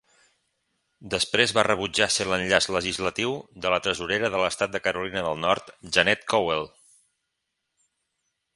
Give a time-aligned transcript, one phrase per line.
[1.13, 5.71] Després va rebutjar ser l"enllaç legislatiu de la tresorera de l"estat de Carolina del Nord,
[5.99, 6.67] Janet Cowell.